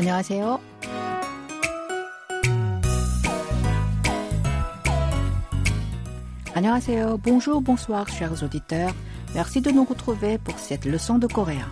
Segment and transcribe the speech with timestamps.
[0.00, 0.60] 안녕하세요.
[6.54, 7.18] 안녕하세요.
[7.22, 8.94] Bonjour, bonsoir, chers auditeurs.
[9.34, 11.68] Merci de nous retrouver pour cette leçon de coréen.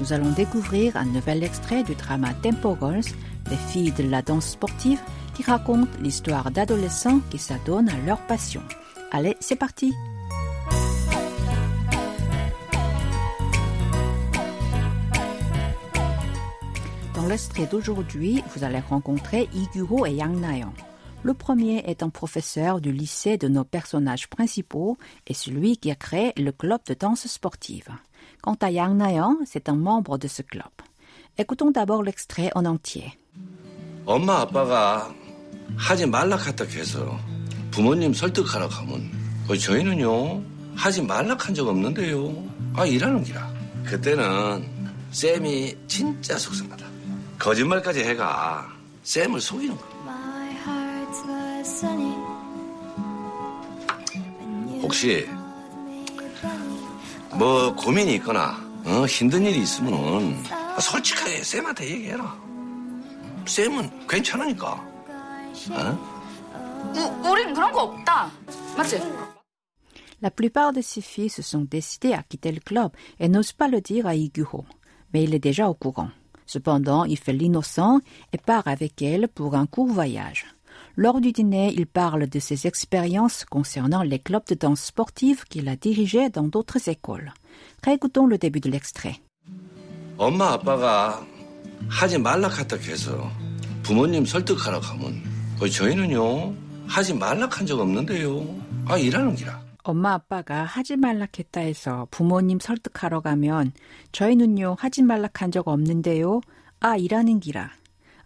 [0.00, 3.04] Nous allons découvrir un nouvel extrait du drama Tempo Girls,
[3.50, 5.00] les filles de la danse sportive,
[5.34, 8.62] qui raconte l'histoire d'adolescents qui s'adonnent à leur passion.
[9.10, 9.92] Allez, c'est parti!
[17.24, 20.72] Dans l'extrait d'aujourd'hui, vous allez rencontrer Iguho et Yang Nayeon.
[21.22, 24.96] Le premier est un professeur du lycée de nos personnages principaux
[25.26, 27.88] et celui qui a créé le club de danse sportive.
[28.42, 30.70] Quant à Yang Nayeon, c'est un membre de ce club.
[31.36, 33.12] Écoutons d'abord l'extrait en entier.
[34.06, 35.14] 엄마 아빠가
[35.76, 37.18] 하지 말라 카다 해서
[37.70, 39.10] 부모님 설득하러 가면
[39.48, 40.42] 어, 저희는요
[40.74, 42.34] 하지 말라 한 적 없는데요
[42.74, 43.52] 아 일하는 기라
[43.84, 44.66] 그때는
[45.12, 46.86] 쌤이 진짜 속상하다
[47.37, 48.67] 거짓말까지 해가
[49.03, 49.95] 쌤을 속이는 거야
[54.81, 55.27] 혹시.
[57.33, 60.43] 뭐 고민이 있거나 어, 힘든 일이 있으면은
[60.79, 62.37] 솔직하게 쌤한테 얘기해라
[63.45, 64.67] 쌤은 괜찮으니까
[65.71, 66.15] 어?
[66.95, 68.31] 우, 우린 그런 거 없다.
[68.77, 69.01] 맞지?
[70.21, 73.67] La plupart de ces filles se sont décidées à quitter le club et n'osent pas
[73.67, 74.65] le dire à Iguho.
[75.13, 76.09] Mais il est déjà au courant.
[76.46, 78.00] Cependant, il fait l'innocent
[78.32, 80.46] et part avec elle pour un court voyage.
[80.96, 85.68] Lors du dîner, il parle de ses expériences concernant les clubs de danse sportive qu'il
[85.68, 87.32] a dirigés dans d'autres écoles.
[87.84, 89.20] Réécoutons le début de l'extrait.
[90.18, 91.24] 엄마 아빠가
[91.88, 93.30] 하지 말라 카다 해서
[93.82, 95.22] 부모님 설득하러 가면
[95.60, 96.54] 어, 저희는요
[96.86, 98.44] 하지 말라 한 적 없는데요
[98.86, 103.72] 아 일하는 기라 엄마 아빠가 하지 말라 했다 해서 부모님 설득하러 가면
[104.12, 106.40] 저희는요 하지 말라 한 적 없는데요.
[106.80, 107.70] 아 일하는 기라.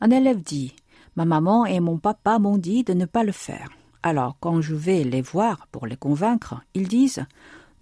[0.03, 0.75] Un élève dit
[1.17, 3.69] Ma maman et mon papa m'ont dit de ne pas le faire.
[4.03, 7.25] Alors quand je vais les voir pour les convaincre, ils disent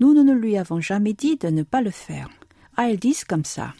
[0.00, 2.28] Nous ne lui avons jamais dit de ne pas le faire.
[2.76, 3.74] Ah ils disent comme ça.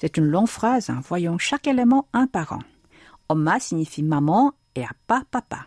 [0.00, 2.60] C'est une longue phrase, hein, voyons chaque élément un par un.
[3.28, 5.64] 엄마 signifie maman et 아빠 papa.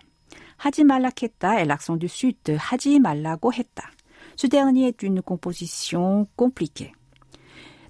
[0.60, 3.92] 하지 말라했다 est l'accent du sud de 하지 말라고 했다.
[4.36, 6.94] Ce dernier est une composition compliquée.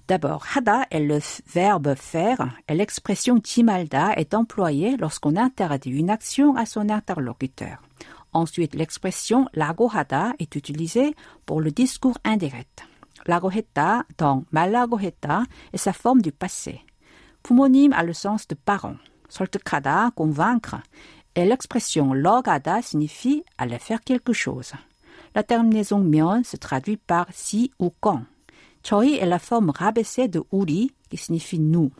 [0.08, 6.10] D'abord, hada est le f- verbe faire et l'expression jimalda est employée lorsqu'on interdit une
[6.10, 7.78] action à son interlocuteur.
[8.32, 11.14] Ensuite, l'expression lago hada est utilisée
[11.44, 12.84] pour le discours indirect.
[13.26, 16.82] Lago 했다 dans 말라고 했다 est sa forme du passé.
[17.42, 18.96] 부모님 a le sens de parent.
[19.28, 20.80] 설득하다, convaincre.
[21.34, 24.72] Et l'expression logada signifie aller faire quelque chose.
[25.34, 28.22] La terminaison 면 se traduit par si ou quand.
[28.82, 31.90] 저희 est la forme rabaissée de 우리 qui signifie nous.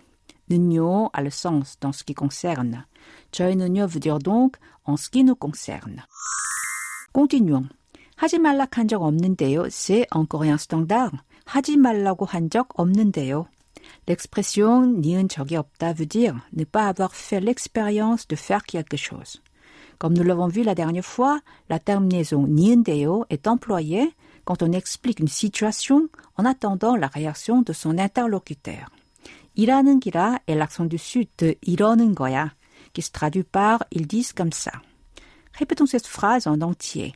[0.49, 2.85] 는요 a le sens dans ce qui concerne.
[3.33, 6.05] 저희는요 veut dire donc en ce qui nous concerne.
[7.13, 7.69] Continuons.
[8.17, 9.69] 하지 말라 한 적 없는데요.
[9.69, 11.13] C'est en coréen standard.
[11.45, 13.47] 하지 말라고 한 적 없는데요.
[14.09, 19.43] L'expression 니은 적이 없다 veut dire ne pas avoir fait l'expérience de faire quelque chose.
[19.99, 24.13] Comme nous l'avons vu la dernière fois, la terminaison 니은데요 est employée
[24.45, 28.91] quand on explique une situation en attendant la réaction de son interlocuteur.
[29.57, 32.53] 일하는 기라 est l'accent du sud de 이러는 거야,
[32.93, 34.73] qui se traduit par ils disent comme ça.
[35.55, 37.15] Répétons cette phrase en entier.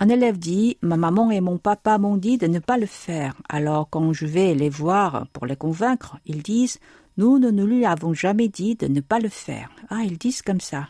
[0.00, 3.34] Un élève dit Ma maman et mon papa m'ont dit de ne pas le faire.
[3.48, 6.78] Alors, quand je vais les voir pour les convaincre, ils disent
[7.16, 9.70] Nous ne nous lui avons jamais dit de ne pas le faire.
[9.90, 10.88] Ah, ils disent comme ça.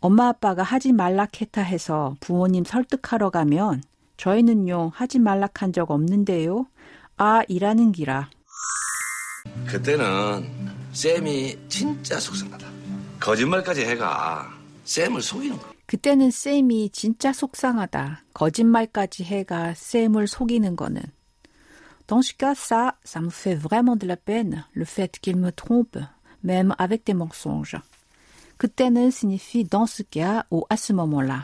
[0.00, 3.82] 엄마 아빠가 하지 말라 했다 해서 부모님 설득하러 가면
[4.18, 6.66] 저희는요 하지 말라 한적 없는데요.
[7.16, 8.28] 아, 일하는 기라.
[9.66, 10.46] 그때는
[10.92, 12.66] 쌤이 진짜 속상하다
[13.20, 14.48] 거짓말까지 해가
[14.84, 18.23] 쌤을 속이는 거야 그때는 쌤이 진짜 속상하다.
[18.33, 21.01] 거짓말까지 해가 쌤을 속이는 거는.
[22.07, 25.51] Dans ce cas, ça, ça me fait vraiment de la peine, le fait qu'il me
[25.51, 25.97] trompe,
[26.43, 27.77] même avec des mensonges.
[28.57, 31.43] 그때는 signifie dans ce cas ou à ce moment-là.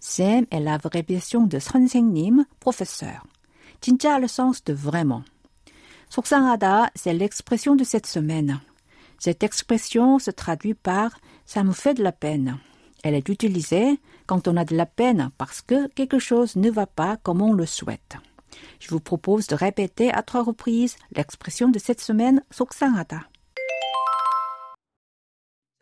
[0.00, 3.26] 쌤 est l'abréviation de 선생님, professeur.
[3.80, 5.22] 진짜 a le sens de vraiment.
[6.10, 8.60] 속상하다, c'est l'expression de cette semaine.
[9.18, 12.58] Cette expression se traduit par ça me fait de la peine.
[13.02, 16.86] Elle est utilisée quand on a de la peine parce que quelque chose ne va
[16.86, 18.16] pas comme on le souhaite.
[18.80, 23.28] Je vous propose de répéter à trois reprises l'expression de cette semaine 속상하다.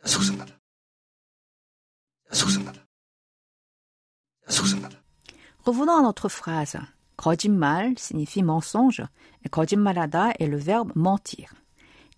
[0.05, 0.59] 속상하다
[2.33, 2.87] 속상하다
[4.49, 4.97] 속상하다
[5.67, 6.79] Revenons à notre phrase.
[7.17, 9.03] 거짓말 signifie mensonge
[9.45, 11.53] et 거짓말하다 est le verbe mentir.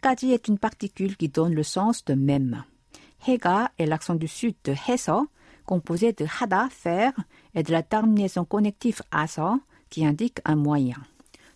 [0.01, 2.65] 까지 est une particule qui donne le sens de même.
[3.29, 5.27] 해가 est l'accent du sud de 해서,
[5.67, 7.13] composé de 하다, faire,
[7.55, 9.61] et de la terminaison connective 아서,
[9.91, 10.97] qui indique un moyen.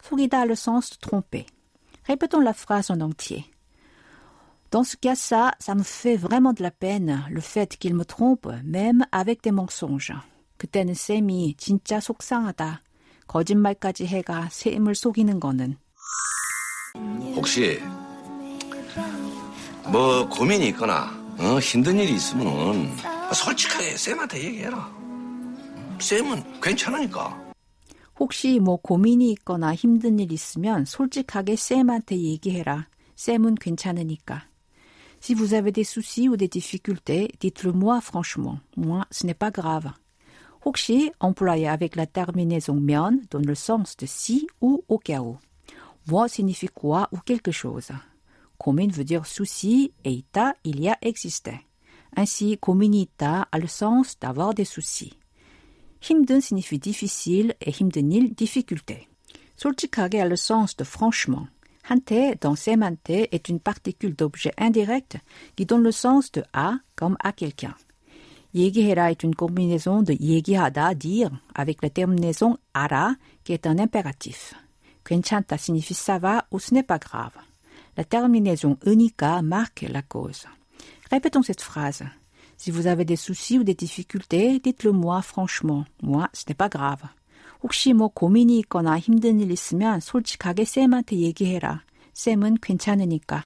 [0.03, 1.47] 속이다 a le sens de tromper.
[2.05, 3.45] Répétons la phrase en entier.
[4.71, 8.49] Dans ce cas-là, ça me fait vraiment de la peine, le fait qu'il me trompe,
[8.65, 10.13] même avec des mensonges.
[10.59, 12.83] 그때는 쌤이 진짜 속상하다.
[13.27, 15.77] 거짓말까지 해가 쌤을 속이는 거는.
[17.35, 17.81] 혹시
[19.91, 22.88] 뭐 고민이 있거나 어, 힘든 일이 있으면은
[23.34, 24.96] 솔직하게 쌤한테 얘기해라.
[26.00, 27.52] 쌤은 괜찮으니까.
[28.20, 32.88] 혹시 뭐 고민이 있거나 힘든 일 있으면 솔직하게 쌤한테 얘기해라.
[33.16, 34.44] 쌤은 괜찮으니까.
[35.20, 38.60] Si vous avez des soucis ou des difficultés, dites-le moi franchement.
[38.78, 39.92] Moi, ce n'est pas grave.
[40.64, 45.38] 혹시 employé avec la terminaison 면 donne le sens de si ou au cas où.
[46.08, 47.92] Moi signifie quoi ou quelque chose.
[48.62, 51.62] Komin veut dire souci et ita, il y a existé.
[52.16, 55.18] Ainsi, kominita a le sens d'avoir des soucis.
[56.08, 59.08] Himden signifie difficile et himdenil difficulté.
[59.58, 61.48] Solchikage a le sens de franchement.
[61.90, 65.18] Hante dans semante est une particule d'objet indirect
[65.56, 67.76] qui donne le sens de à comme à quelqu'un.
[68.54, 74.54] Yegihera est une combinaison de yegihada, dire, avec la terminaison ara, qui est un impératif.
[75.04, 77.34] Kenchanta signifie ça va ou ce n'est pas grave.
[77.97, 80.47] La terminaison 으니까 marque la cause.
[81.11, 82.03] Répétons cette phrase.
[82.57, 85.85] Si vous avez des soucis ou des difficultés, dites-le moi franchement.
[86.03, 87.03] Moi, ce n'est pas grave.
[87.63, 91.83] 혹시 뭐 고민이 있거나 힘든 일 있으면 솔직하게 쌤한테 얘기해라.
[92.13, 93.45] 쌤은 괜찮으니까.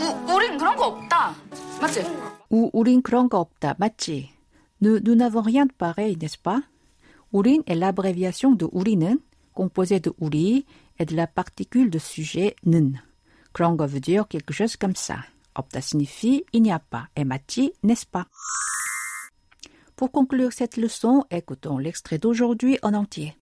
[0.00, 1.34] 우, 우린 그런 거 없다.
[1.80, 2.04] 맞지?
[2.50, 3.74] 우, 우린 그런 거 없다.
[3.78, 4.30] 맞지?
[4.82, 6.62] Nous, nous n'avons rien de pareil, n'est-ce pas?
[7.32, 9.18] 우린 est l'abréviation de 우리는,
[9.54, 10.64] composé de 우리
[11.00, 12.94] et de la particule de sujet 는.
[13.52, 15.24] 그런 거 veut dire quelque chose comme ça.
[15.54, 17.08] 없다 signifie il n'y a pas.
[17.16, 18.26] Et 맞지, n'est-ce pas?
[19.96, 23.34] Pour conclure cette leçon, écoutons l'extrait d'aujourd'hui en entier.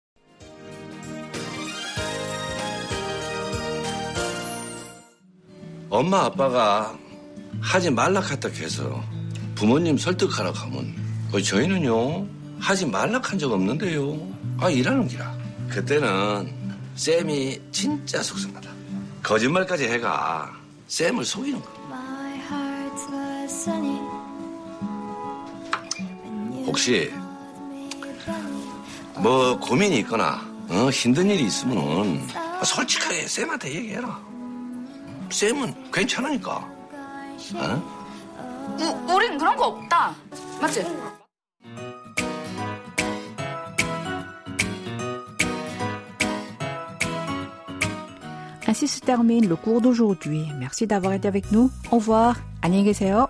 [5.90, 6.96] 엄마 아빠가
[7.60, 9.02] 하지 말라 카다 해서
[9.54, 10.94] 부모님 설득하러 가면
[11.32, 12.26] 어, 저희는요
[12.58, 14.16] 하지 말라 한 적 없는데요
[14.58, 15.36] 아 이라는 기라
[15.68, 16.65] 그때는
[16.97, 18.69] 쌤이 진짜 속상하다.
[19.21, 20.51] 거짓말까지 해가.
[20.87, 21.77] 쌤을 속이는 거.
[26.65, 27.13] 혹시
[29.15, 32.27] 뭐 고민이 있거나 어, 힘든 일이 있으면은
[32.65, 34.19] 솔직하게 쌤한테 얘기해라.
[35.29, 36.55] 쌤은 괜찮으니까.
[37.55, 38.77] 어?
[38.79, 40.13] 우, 우린 그런 거 없다.
[40.59, 40.85] 맞지?
[48.66, 50.46] Ainsi se termine le cours d'aujourd'hui.
[50.58, 51.70] Merci d'avoir été avec nous.
[51.90, 52.36] Au revoir.
[52.62, 53.28] 안녕히 계세요.